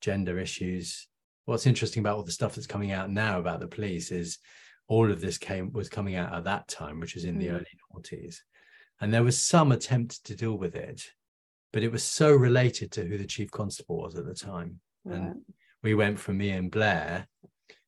gender 0.01 0.39
issues 0.39 1.09
what's 1.45 1.67
interesting 1.67 2.01
about 2.01 2.17
all 2.17 2.23
the 2.23 2.31
stuff 2.31 2.55
that's 2.55 2.67
coming 2.67 2.93
out 2.93 3.11
now 3.11 3.39
about 3.39 3.59
the 3.59 3.67
police 3.67 4.11
is 4.11 4.39
all 4.89 5.11
of 5.11 5.21
this 5.21 5.39
came 5.39 5.71
was 5.73 5.89
coming 5.89 6.17
out 6.17 6.35
at 6.35 6.45
that 6.45 6.67
time, 6.67 6.99
which 6.99 7.15
was 7.15 7.25
in 7.25 7.37
mm. 7.37 7.41
the 7.41 7.51
early 7.51 7.67
noughties. 7.95 8.37
And 9.01 9.15
there 9.15 9.23
was 9.23 9.41
some 9.41 9.71
attempt 9.71 10.25
to 10.25 10.35
deal 10.35 10.57
with 10.57 10.75
it, 10.75 11.03
but 11.73 11.83
it 11.83 11.93
was 11.93 12.03
so 12.03 12.33
related 12.33 12.91
to 12.93 13.05
who 13.05 13.17
the 13.17 13.27
chief 13.27 13.51
constable 13.51 14.03
was 14.03 14.17
at 14.17 14.27
the 14.27 14.35
time. 14.35 14.81
Right. 15.05 15.19
And 15.19 15.43
we 15.83 15.95
went 15.95 16.19
from 16.19 16.43
Ian 16.43 16.69
Blair, 16.69 17.29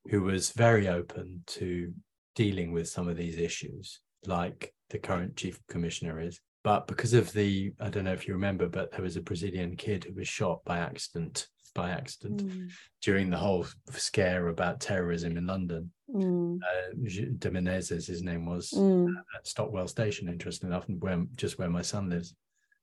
who 0.08 0.22
was 0.22 0.52
very 0.52 0.88
open 0.88 1.42
to 1.48 1.92
dealing 2.36 2.72
with 2.72 2.88
some 2.88 3.08
of 3.08 3.16
these 3.16 3.38
issues, 3.38 4.00
like 4.24 4.72
the 4.90 4.98
current 4.98 5.36
chief 5.36 5.58
commissioner 5.68 6.20
is. 6.20 6.40
But 6.62 6.86
because 6.86 7.14
of 7.14 7.32
the, 7.32 7.72
I 7.80 7.88
don't 7.88 8.04
know 8.04 8.12
if 8.12 8.28
you 8.28 8.34
remember, 8.34 8.68
but 8.68 8.92
there 8.92 9.02
was 9.02 9.16
a 9.16 9.22
Brazilian 9.22 9.76
kid 9.76 10.04
who 10.04 10.14
was 10.14 10.28
shot 10.28 10.62
by 10.64 10.78
accident 10.78 11.48
by 11.74 11.90
accident 11.90 12.44
mm. 12.44 12.70
during 13.00 13.30
the 13.30 13.36
whole 13.36 13.66
scare 13.90 14.48
about 14.48 14.80
terrorism 14.80 15.36
in 15.36 15.46
London. 15.46 15.90
Mm. 16.12 16.56
Uh, 16.56 16.92
de 17.38 17.50
Menezes, 17.50 18.06
his 18.06 18.22
name 18.22 18.46
was 18.46 18.70
mm. 18.72 19.08
at 19.36 19.46
Stockwell 19.46 19.88
Station, 19.88 20.28
interesting 20.28 20.68
enough, 20.68 20.84
where, 20.88 21.24
just 21.36 21.58
where 21.58 21.70
my 21.70 21.82
son 21.82 22.10
lives. 22.10 22.34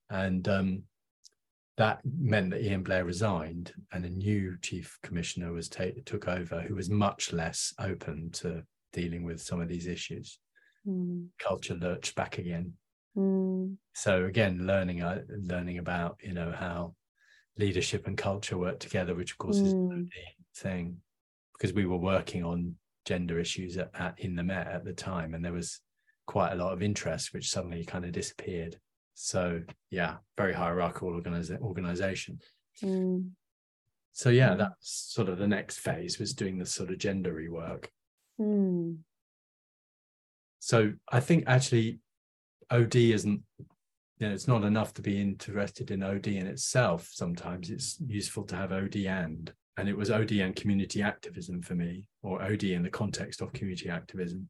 And 0.10 0.48
um, 0.48 0.84
that 1.78 2.00
meant 2.06 2.52
that 2.52 2.64
Ian 2.64 2.84
Blair 2.84 3.06
resigned 3.06 3.74
and 3.92 4.06
a 4.06 4.10
new 4.10 4.58
chief 4.62 4.98
commissioner 5.04 5.52
was 5.52 5.70
ta- 5.70 5.86
took 6.06 6.28
over 6.28 6.62
who 6.62 6.76
was 6.76 6.90
much 6.90 7.34
less 7.34 7.74
open 7.80 8.32
to 8.32 8.64
dealing 8.94 9.24
with 9.24 9.42
some 9.42 9.62
of 9.62 9.68
these 9.68 9.88
issues. 9.88 10.40
Mm. 10.88 11.28
Culture 11.40 11.76
lurched 11.76 12.16
back 12.16 12.38
again. 12.38 12.74
Mm. 13.16 13.78
So 13.94 14.26
again, 14.26 14.66
learning 14.66 15.02
uh, 15.02 15.22
learning 15.30 15.80
about 15.80 16.18
you 16.22 16.34
know 16.34 16.54
how 16.58 16.94
leadership 17.58 18.08
and 18.08 18.18
culture 18.18 18.58
work 18.58 18.80
together, 18.80 19.16
which 19.16 19.32
of 19.32 19.38
course 19.38 19.58
mm. 19.58 19.66
is 19.66 19.74
the 19.74 20.10
thing, 20.56 20.98
because 21.54 21.74
we 21.74 21.86
were 21.86 21.98
working 21.98 22.44
on 22.44 22.76
gender 23.06 23.40
issues 23.40 23.78
at, 23.78 23.90
at, 23.98 24.20
in 24.20 24.36
the 24.36 24.44
Met 24.44 24.68
at 24.68 24.86
the 24.86 24.94
time, 24.94 25.34
and 25.34 25.44
there 25.44 25.54
was 25.54 25.80
quite 26.26 26.52
a 26.52 26.56
lot 26.56 26.74
of 26.74 26.84
interest, 26.84 27.34
which 27.34 27.50
suddenly 27.50 27.84
kind 27.84 28.06
of 28.06 28.12
disappeared. 28.12 28.78
So 29.16 29.64
yeah, 29.90 30.18
very 30.38 30.54
hierarchical 30.54 31.12
organiza- 31.12 31.60
organization. 31.60 32.40
Mm. 32.84 33.32
So 34.14 34.30
yeah, 34.30 34.50
mm. 34.50 34.58
that's 34.60 35.12
sort 35.14 35.30
of 35.30 35.38
the 35.38 35.48
next 35.48 35.80
phase 35.80 36.20
was 36.20 36.34
doing 36.34 36.58
the 36.60 36.66
sort 36.66 36.92
of 36.92 36.98
gendery 36.98 37.50
work. 37.50 37.92
Mm. 38.40 39.00
So 40.68 40.92
I 41.10 41.22
think 41.22 41.46
actually 41.48 42.00
OD 42.70 42.98
isn't 42.98 43.42
you 43.58 44.28
know, 44.28 44.34
it's 44.34 44.50
not 44.50 44.66
enough 44.66 44.94
to 44.96 45.02
be 45.02 45.22
interested 45.22 45.92
in 45.92 46.04
OD 46.04 46.28
in 46.28 46.46
itself. 46.46 47.10
Sometimes 47.10 47.70
it's 47.70 47.98
useful 48.06 48.44
to 48.48 48.58
have 48.58 48.74
OD 48.74 48.98
and, 48.98 49.50
and 49.78 49.88
it 49.88 49.96
was 49.96 50.12
OD 50.12 50.34
and 50.34 50.58
community 50.58 51.02
activism 51.02 51.62
for 51.62 51.76
me, 51.76 52.04
or 52.22 52.44
OD 52.44 52.66
in 52.66 52.84
the 52.84 52.90
context 52.90 53.40
of 53.40 53.54
community 53.54 53.88
activism, 53.88 54.50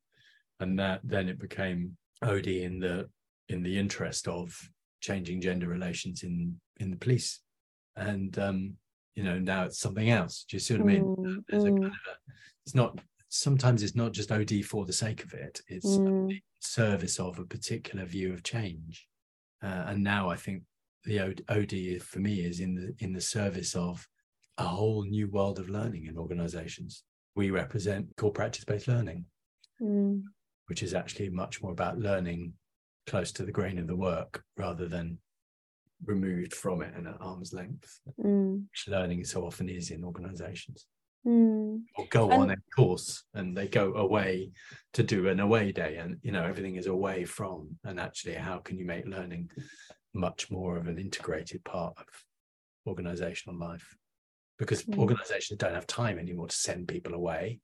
and 0.59 0.79
that 0.79 1.01
then 1.03 1.29
it 1.29 1.37
became 1.37 1.95
OD 2.23 2.47
in 2.47 2.79
the 2.79 3.07
in 3.49 3.61
the 3.61 3.77
interest 3.77 4.27
of 4.27 4.59
changing 5.01 5.39
gender 5.39 5.67
relations 5.67 6.23
in 6.23 6.59
in 6.77 6.89
the 6.89 6.97
police, 6.97 7.41
and 7.95 8.39
um, 8.39 8.73
you 9.13 9.23
know 9.23 9.37
now 9.37 9.65
it's 9.65 9.77
something 9.77 10.09
else. 10.09 10.45
Do 10.49 10.55
you 10.55 10.61
see 10.61 10.73
what 10.73 10.81
I 10.81 10.85
mean? 10.85 11.03
Mm, 11.03 11.43
There's 11.47 11.63
mm. 11.63 11.67
a 11.67 11.71
kind 11.73 11.85
of 11.85 11.91
a, 11.91 12.31
it's 12.65 12.73
not 12.73 12.99
sometimes 13.29 13.83
it's 13.83 13.95
not 13.95 14.13
just 14.13 14.31
OD 14.31 14.63
for 14.65 14.85
the 14.85 14.93
sake 14.93 15.23
of 15.23 15.33
it. 15.33 15.61
It's 15.67 15.85
mm. 15.85 16.39
service 16.59 17.19
of 17.19 17.39
a 17.39 17.45
particular 17.45 18.05
view 18.05 18.33
of 18.33 18.43
change 18.43 19.07
uh, 19.63 19.85
and 19.87 20.03
now 20.03 20.29
I 20.29 20.35
think 20.35 20.63
the 21.03 21.19
OD 21.49 22.01
for 22.01 22.19
me 22.19 22.41
is 22.41 22.59
in 22.59 22.75
the 22.75 22.95
in 22.99 23.13
the 23.13 23.21
service 23.21 23.75
of 23.75 24.07
a 24.57 24.63
whole 24.63 25.03
new 25.03 25.29
world 25.29 25.59
of 25.59 25.69
learning 25.69 26.05
in 26.05 26.17
organizations. 26.17 27.03
We 27.35 27.51
represent 27.51 28.15
core 28.17 28.31
practice 28.31 28.65
based 28.65 28.87
learning, 28.87 29.25
mm. 29.81 30.21
which 30.67 30.83
is 30.83 30.93
actually 30.93 31.29
much 31.29 31.61
more 31.61 31.71
about 31.71 31.99
learning 31.99 32.53
close 33.05 33.31
to 33.33 33.43
the 33.43 33.51
grain 33.51 33.77
of 33.77 33.87
the 33.87 33.95
work 33.95 34.43
rather 34.57 34.87
than 34.87 35.19
removed 36.05 36.53
from 36.53 36.81
it 36.81 36.93
and 36.95 37.07
at 37.07 37.21
arm's 37.21 37.53
length, 37.53 37.99
mm. 38.19 38.63
which 38.69 38.87
learning 38.87 39.23
so 39.23 39.45
often 39.45 39.69
is 39.69 39.91
in 39.91 40.03
organizations. 40.03 40.85
Mm. 41.27 41.81
Or 41.97 42.05
go 42.09 42.31
and, 42.31 42.43
on 42.43 42.51
a 42.51 42.55
course 42.73 43.23
and 43.33 43.55
they 43.55 43.67
go 43.67 43.93
away 43.95 44.51
to 44.93 45.03
do 45.03 45.27
an 45.27 45.41
away 45.41 45.73
day, 45.73 45.97
and 45.97 46.17
you 46.21 46.31
know 46.31 46.43
everything 46.43 46.75
is 46.75 46.87
away 46.87 47.25
from. 47.25 47.77
And 47.83 47.99
actually, 47.99 48.35
how 48.35 48.59
can 48.59 48.77
you 48.77 48.85
make 48.85 49.05
learning 49.05 49.49
much 50.13 50.49
more 50.49 50.77
of 50.77 50.87
an 50.87 50.97
integrated 50.97 51.63
part 51.65 51.95
of 51.97 52.05
organizational 52.87 53.59
life? 53.59 53.95
Because 54.57 54.83
mm. 54.83 54.97
organizations 54.97 55.57
don't 55.57 55.75
have 55.75 55.85
time 55.85 56.17
anymore 56.17 56.47
to 56.47 56.55
send 56.55 56.87
people 56.87 57.13
away. 57.13 57.59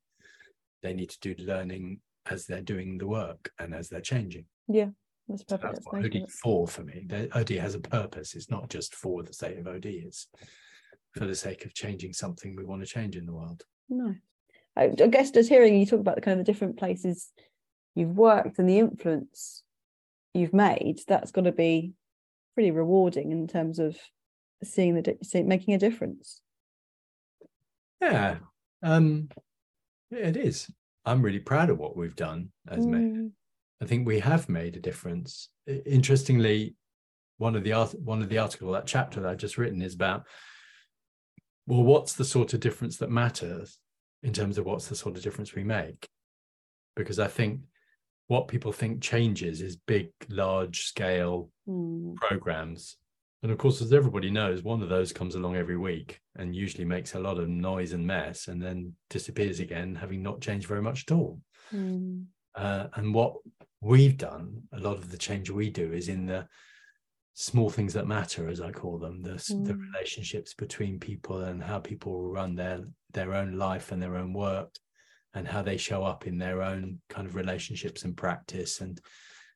They 0.82 0.92
need 0.92 1.10
to 1.10 1.20
do 1.20 1.34
learning 1.42 2.00
as 2.26 2.46
they're 2.46 2.60
doing 2.60 2.98
the 2.98 3.06
work 3.06 3.50
and 3.58 3.74
as 3.74 3.88
they're 3.88 4.00
changing. 4.02 4.44
Yeah, 4.68 4.90
that's 5.26 5.42
perfect. 5.42 5.62
So 5.62 5.72
that's 5.72 5.86
what 5.86 6.04
OD 6.04 6.30
for 6.30 6.68
for 6.68 6.82
me. 6.82 7.06
The 7.08 7.34
OD 7.38 7.50
has 7.50 7.74
a 7.74 7.80
purpose. 7.80 8.34
It's 8.34 8.50
not 8.50 8.68
just 8.68 8.94
for 8.94 9.22
the 9.22 9.32
sake 9.32 9.58
of 9.58 9.66
OD. 9.66 9.86
It's 9.86 10.28
for 11.14 11.26
the 11.26 11.34
sake 11.34 11.64
of 11.64 11.74
changing 11.74 12.12
something 12.12 12.56
we 12.56 12.64
want 12.64 12.82
to 12.82 12.86
change 12.86 13.16
in 13.16 13.26
the 13.26 13.34
world. 13.34 13.62
No. 13.88 14.14
I, 14.76 14.84
I 14.84 15.06
guess 15.06 15.30
just 15.30 15.48
hearing 15.48 15.78
you 15.78 15.86
talk 15.86 16.00
about 16.00 16.16
the 16.16 16.20
kind 16.20 16.38
of 16.38 16.44
the 16.44 16.52
different 16.52 16.76
places 16.76 17.30
you've 17.94 18.16
worked 18.16 18.58
and 18.58 18.68
the 18.68 18.78
influence 18.78 19.62
you've 20.32 20.52
made, 20.52 21.00
that's 21.06 21.30
got 21.30 21.44
to 21.44 21.52
be 21.52 21.92
pretty 22.54 22.72
rewarding 22.72 23.30
in 23.32 23.46
terms 23.46 23.78
of 23.78 23.96
seeing 24.62 24.94
the 24.94 25.16
seeing, 25.22 25.46
making 25.46 25.74
a 25.74 25.78
difference. 25.78 26.40
Yeah, 28.00 28.38
um, 28.82 29.28
it 30.10 30.36
is. 30.36 30.70
I'm 31.04 31.22
really 31.22 31.38
proud 31.38 31.70
of 31.70 31.78
what 31.78 31.96
we've 31.96 32.16
done 32.16 32.50
as 32.68 32.84
mm. 32.84 33.30
I 33.80 33.86
think 33.86 34.06
we 34.06 34.20
have 34.20 34.48
made 34.48 34.76
a 34.76 34.80
difference. 34.80 35.48
Interestingly, 35.66 36.74
one 37.38 37.54
of 37.54 37.64
the 37.64 37.72
art, 37.72 37.94
one 38.00 38.22
of 38.22 38.28
the 38.28 38.38
article 38.38 38.72
that 38.72 38.86
chapter 38.86 39.20
that 39.20 39.28
I've 39.30 39.38
just 39.38 39.58
written 39.58 39.82
is 39.82 39.94
about 39.94 40.24
well, 41.66 41.82
what's 41.82 42.14
the 42.14 42.24
sort 42.24 42.54
of 42.54 42.60
difference 42.60 42.98
that 42.98 43.10
matters 43.10 43.78
in 44.22 44.32
terms 44.32 44.58
of 44.58 44.66
what's 44.66 44.88
the 44.88 44.96
sort 44.96 45.16
of 45.16 45.22
difference 45.22 45.54
we 45.54 45.64
make? 45.64 46.08
Because 46.96 47.18
I 47.18 47.26
think 47.26 47.60
what 48.28 48.48
people 48.48 48.72
think 48.72 49.02
changes 49.02 49.60
is 49.60 49.76
big, 49.76 50.08
large 50.28 50.84
scale 50.84 51.50
mm. 51.68 52.14
programs. 52.16 52.96
And 53.42 53.52
of 53.52 53.58
course, 53.58 53.82
as 53.82 53.92
everybody 53.92 54.30
knows, 54.30 54.62
one 54.62 54.82
of 54.82 54.88
those 54.88 55.12
comes 55.12 55.34
along 55.34 55.56
every 55.56 55.76
week 55.76 56.20
and 56.36 56.56
usually 56.56 56.86
makes 56.86 57.14
a 57.14 57.20
lot 57.20 57.38
of 57.38 57.48
noise 57.48 57.92
and 57.92 58.06
mess 58.06 58.48
and 58.48 58.62
then 58.62 58.94
disappears 59.10 59.60
again, 59.60 59.94
having 59.94 60.22
not 60.22 60.40
changed 60.40 60.66
very 60.66 60.80
much 60.80 61.04
at 61.06 61.14
all. 61.14 61.40
Mm. 61.72 62.24
Uh, 62.54 62.86
and 62.94 63.12
what 63.12 63.34
we've 63.82 64.16
done, 64.16 64.62
a 64.72 64.80
lot 64.80 64.96
of 64.96 65.10
the 65.10 65.18
change 65.18 65.50
we 65.50 65.68
do 65.68 65.92
is 65.92 66.08
in 66.08 66.24
the 66.24 66.46
small 67.34 67.68
things 67.68 67.92
that 67.92 68.06
matter 68.06 68.48
as 68.48 68.60
i 68.60 68.70
call 68.70 68.96
them 68.96 69.20
the, 69.20 69.32
mm. 69.32 69.66
the 69.66 69.74
relationships 69.74 70.54
between 70.54 71.00
people 71.00 71.42
and 71.42 71.62
how 71.62 71.78
people 71.80 72.22
run 72.22 72.54
their 72.54 72.80
their 73.12 73.34
own 73.34 73.58
life 73.58 73.90
and 73.90 74.00
their 74.00 74.16
own 74.16 74.32
work 74.32 74.72
and 75.34 75.48
how 75.48 75.60
they 75.60 75.76
show 75.76 76.04
up 76.04 76.28
in 76.28 76.38
their 76.38 76.62
own 76.62 77.00
kind 77.08 77.26
of 77.26 77.34
relationships 77.34 78.04
and 78.04 78.16
practice 78.16 78.80
and 78.80 79.00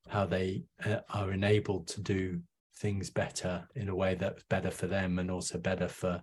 how 0.09 0.27
they 0.27 0.65
uh, 0.85 0.97
are 1.15 1.33
enabled 1.33 1.87
to 1.87 2.01
do 2.01 2.41
things 2.79 3.11
better 3.11 3.67
in 3.77 3.89
a 3.89 3.95
way 3.95 4.15
that's 4.17 4.43
better 4.45 4.71
for 4.71 4.89
them 4.89 5.19
and 5.21 5.31
also 5.31 5.57
better 5.59 5.89
for 5.89 6.21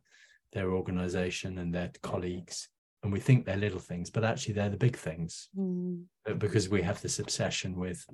their 0.51 0.71
organization 0.71 1.57
and 1.57 1.73
their 1.73 1.89
colleagues 2.01 2.69
and 3.03 3.13
we 3.13 3.19
think 3.19 3.45
they're 3.45 3.55
little 3.55 3.79
things 3.79 4.09
but 4.09 4.25
actually 4.25 4.53
they're 4.53 4.69
the 4.69 4.77
big 4.77 4.97
things 4.97 5.49
mm. 5.57 6.03
because 6.37 6.67
we 6.67 6.81
have 6.81 7.01
this 7.01 7.19
obsession 7.19 7.77
with 7.77 8.05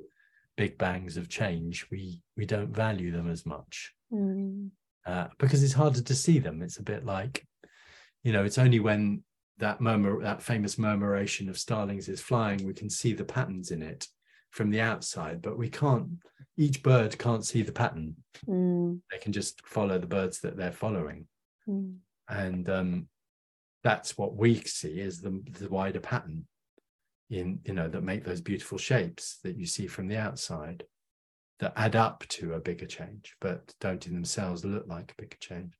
big 0.57 0.77
bangs 0.77 1.17
of 1.17 1.29
change, 1.29 1.85
we 1.91 2.21
we 2.37 2.45
don't 2.45 2.75
value 2.75 3.11
them 3.11 3.29
as 3.29 3.45
much 3.45 3.93
mm. 4.13 4.69
uh, 5.05 5.27
because 5.37 5.63
it's 5.63 5.73
harder 5.73 6.01
to 6.01 6.15
see 6.15 6.39
them. 6.39 6.61
It's 6.61 6.77
a 6.77 6.83
bit 6.83 7.05
like, 7.05 7.45
you 8.23 8.31
know, 8.31 8.43
it's 8.43 8.57
only 8.57 8.79
when 8.79 9.23
that 9.59 9.79
murmur, 9.79 10.21
that 10.21 10.41
famous 10.41 10.77
murmuration 10.77 11.49
of 11.49 11.57
starlings 11.57 12.09
is 12.09 12.21
flying, 12.21 12.65
we 12.65 12.73
can 12.73 12.89
see 12.89 13.13
the 13.13 13.23
patterns 13.23 13.71
in 13.71 13.81
it 13.81 14.07
from 14.49 14.69
the 14.69 14.81
outside, 14.81 15.41
but 15.41 15.57
we 15.57 15.69
can't. 15.69 16.09
Each 16.57 16.83
bird 16.83 17.17
can't 17.17 17.45
see 17.45 17.61
the 17.63 17.71
pattern. 17.71 18.17
Mm. 18.47 18.99
They 19.09 19.17
can 19.17 19.31
just 19.31 19.65
follow 19.65 19.97
the 19.97 20.07
birds 20.07 20.41
that 20.41 20.57
they're 20.57 20.71
following, 20.71 21.27
mm. 21.67 21.95
and 22.27 22.69
um, 22.69 23.07
that's 23.83 24.17
what 24.17 24.35
we 24.35 24.55
see 24.61 24.99
is 24.99 25.21
the, 25.21 25.41
the 25.59 25.69
wider 25.69 25.99
pattern 25.99 26.45
in 27.31 27.59
you 27.63 27.73
know 27.73 27.87
that 27.87 28.03
make 28.03 28.23
those 28.23 28.41
beautiful 28.41 28.77
shapes 28.77 29.39
that 29.43 29.57
you 29.57 29.65
see 29.65 29.87
from 29.87 30.07
the 30.07 30.17
outside 30.17 30.83
that 31.59 31.73
add 31.75 31.95
up 31.95 32.25
to 32.27 32.53
a 32.53 32.59
bigger 32.59 32.85
change 32.85 33.35
but 33.39 33.73
don't 33.79 34.05
in 34.05 34.13
themselves 34.13 34.65
look 34.65 34.85
like 34.87 35.11
a 35.11 35.21
bigger 35.21 35.37
change. 35.39 35.73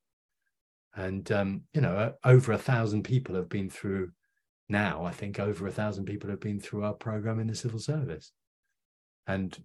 And 0.96 1.30
um, 1.32 1.62
you 1.74 1.82
know 1.82 2.14
over 2.24 2.54
a 2.54 2.58
thousand 2.58 3.04
people 3.04 3.36
have 3.36 3.50
been 3.50 3.70
through 3.70 4.12
now 4.70 5.04
i 5.04 5.12
think 5.12 5.40
over 5.40 5.68
a 5.68 5.72
thousand 5.72 6.06
people 6.06 6.30
have 6.30 6.40
been 6.40 6.60
through 6.60 6.84
our 6.84 6.94
program 6.94 7.40
in 7.40 7.48
the 7.48 7.56
civil 7.56 7.80
service. 7.80 8.32
And 9.28 9.58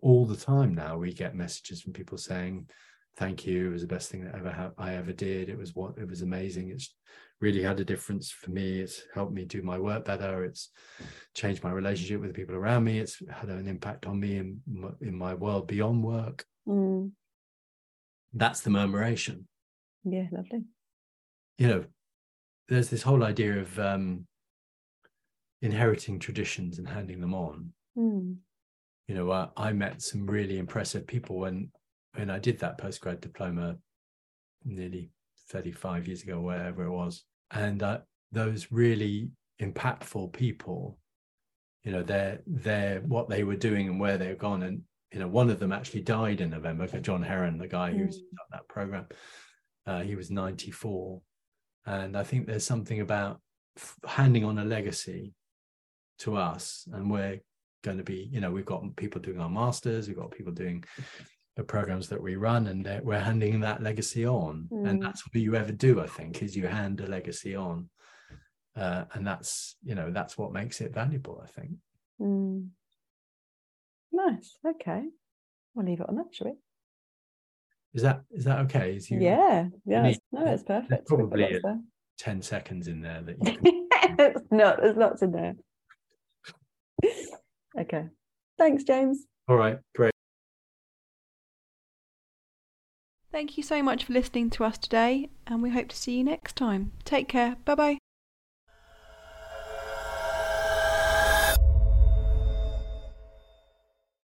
all 0.00 0.26
the 0.26 0.36
time 0.36 0.74
now 0.74 0.96
we 0.96 1.12
get 1.12 1.34
messages 1.34 1.80
from 1.80 1.92
people 1.92 2.18
saying 2.18 2.68
thank 3.16 3.46
you 3.46 3.68
it 3.68 3.72
was 3.72 3.82
the 3.82 3.88
best 3.88 4.10
thing 4.10 4.24
that 4.24 4.34
ever 4.34 4.50
ha- 4.50 4.72
i 4.78 4.94
ever 4.94 5.12
did 5.12 5.48
it 5.48 5.58
was 5.58 5.74
what 5.74 5.96
it 5.98 6.08
was 6.08 6.22
amazing 6.22 6.70
it's 6.70 6.94
really 7.40 7.62
had 7.62 7.78
a 7.80 7.84
difference 7.84 8.30
for 8.30 8.50
me 8.50 8.80
it's 8.80 9.02
helped 9.14 9.32
me 9.32 9.44
do 9.44 9.62
my 9.62 9.78
work 9.78 10.04
better 10.04 10.44
it's 10.44 10.70
changed 11.34 11.62
my 11.62 11.70
relationship 11.70 12.20
with 12.20 12.30
the 12.30 12.34
people 12.34 12.54
around 12.56 12.82
me 12.84 12.98
it's 12.98 13.22
had 13.30 13.48
an 13.48 13.68
impact 13.68 14.06
on 14.06 14.18
me 14.18 14.36
in, 14.38 14.60
in 15.00 15.14
my 15.16 15.34
world 15.34 15.66
beyond 15.66 16.02
work 16.02 16.44
Mm. 16.66 17.12
that's 18.34 18.60
the 18.60 18.70
murmuration 18.70 19.46
Yeah, 20.04 20.26
lovely. 20.32 20.64
you 21.56 21.68
know 21.68 21.84
there's 22.68 22.90
this 22.90 23.02
whole 23.02 23.24
idea 23.24 23.58
of 23.60 23.78
um 23.78 24.26
inheriting 25.62 26.18
traditions 26.18 26.78
and 26.78 26.88
handing 26.88 27.20
them 27.20 27.34
on 27.34 27.72
Mm. 27.96 28.36
you 29.08 29.14
know 29.14 29.30
I, 29.32 29.48
I 29.56 29.72
met 29.72 30.02
some 30.02 30.26
really 30.26 30.58
impressive 30.58 31.06
people 31.06 31.38
when 31.38 31.70
when 32.14 32.30
i 32.30 32.38
did 32.38 32.58
that 32.60 32.78
postgrad 32.78 33.20
diploma 33.20 33.76
nearly 34.64 35.10
35 35.48 36.06
years 36.06 36.22
ago 36.22 36.40
wherever 36.40 36.84
it 36.84 36.90
was. 36.90 37.24
And 37.50 37.82
uh, 37.82 38.00
those 38.32 38.70
really 38.70 39.30
impactful 39.60 40.32
people 40.32 40.98
you 41.84 41.92
know 41.92 42.02
they're 42.02 42.40
they're 42.46 43.00
what 43.00 43.28
they 43.28 43.44
were 43.44 43.56
doing 43.56 43.88
and 43.88 43.98
where 44.00 44.18
they've 44.18 44.38
gone. 44.38 44.62
And 44.62 44.82
you 45.12 45.20
know 45.20 45.28
one 45.28 45.48
of 45.50 45.58
them 45.58 45.72
actually 45.72 46.02
died 46.02 46.40
in 46.42 46.50
november 46.50 46.86
john 47.00 47.22
heron 47.22 47.56
the 47.56 47.66
guy 47.68 47.90
who's 47.92 48.18
Mm. 48.18 48.36
done 48.36 48.46
that 48.52 48.68
program. 48.68 49.06
Uh, 49.86 50.02
he 50.02 50.14
was 50.16 50.30
94 50.30 51.22
and 51.86 52.14
i 52.14 52.22
think 52.22 52.46
there's 52.46 52.66
something 52.66 53.00
about 53.00 53.40
f- 53.78 53.96
handing 54.06 54.44
on 54.44 54.58
a 54.58 54.64
legacy 54.64 55.32
to 56.18 56.36
us. 56.36 56.86
And 56.92 57.10
we're 57.10 57.40
going 57.84 57.96
to 57.98 58.04
be 58.04 58.28
you 58.30 58.40
know 58.40 58.50
we've 58.50 58.66
got 58.66 58.82
people 58.96 59.20
doing 59.20 59.40
our 59.40 59.48
masters 59.48 60.08
we've 60.08 60.16
got 60.16 60.30
people 60.32 60.52
doing 60.52 60.84
the 61.58 61.64
programs 61.64 62.08
that 62.08 62.22
we 62.22 62.36
run 62.36 62.68
and 62.68 62.88
we're 63.02 63.18
handing 63.18 63.58
that 63.58 63.82
legacy 63.82 64.24
on 64.24 64.68
and 64.70 65.00
Mm. 65.00 65.02
that's 65.02 65.22
all 65.26 65.40
you 65.42 65.56
ever 65.56 65.72
do 65.72 66.00
i 66.00 66.06
think 66.06 66.40
is 66.40 66.56
you 66.56 66.68
hand 66.68 67.00
a 67.00 67.06
legacy 67.06 67.56
on 67.56 67.90
uh, 68.76 69.04
and 69.14 69.26
that's 69.26 69.74
you 69.82 69.96
know 69.96 70.08
that's 70.12 70.38
what 70.38 70.52
makes 70.52 70.80
it 70.80 70.94
valuable 70.94 71.42
i 71.44 71.48
think 71.60 71.72
Mm. 72.20 72.68
Nice. 74.10 74.58
Okay. 74.66 75.02
We'll 75.74 75.86
leave 75.86 76.00
it 76.00 76.08
on 76.08 76.16
that, 76.16 76.32
shall 76.32 76.48
we? 76.48 76.54
is 77.94 78.02
that 78.02 78.22
is 78.30 78.44
that 78.44 78.58
okay 78.66 78.96
is 78.96 79.10
you 79.10 79.18
yeah. 79.20 79.68
Yeah. 79.84 80.02
need- 80.02 80.18
No, 80.32 80.44
it's 80.46 80.62
perfect. 80.64 81.06
Probably 81.06 81.60
lots 81.62 81.80
10 82.18 82.42
seconds 82.42 82.88
in 82.88 83.00
there 83.00 83.22
that 83.22 83.36
you 83.44 83.52
can 83.58 84.16
it's 84.18 84.50
not. 84.50 84.80
There's 84.80 84.96
lots 84.96 85.22
in 85.22 85.30
there. 85.32 85.54
okay. 87.80 88.04
Thanks, 88.58 88.82
James. 88.84 89.26
all 89.48 89.56
right 89.56 89.78
great 89.94 90.12
Thank 93.38 93.56
you 93.56 93.62
so 93.62 93.84
much 93.84 94.02
for 94.02 94.14
listening 94.14 94.50
to 94.50 94.64
us 94.64 94.76
today, 94.78 95.28
and 95.46 95.62
we 95.62 95.70
hope 95.70 95.90
to 95.90 95.96
see 95.96 96.18
you 96.18 96.24
next 96.24 96.56
time. 96.56 96.90
Take 97.04 97.28
care. 97.28 97.54
Bye 97.64 97.76
bye. 97.76 97.98